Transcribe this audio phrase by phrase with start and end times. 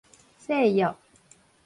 [0.47, 0.97] 誓約